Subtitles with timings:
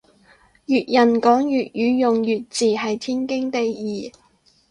[0.65, 4.11] 粵人講粵語用粵字係天經地義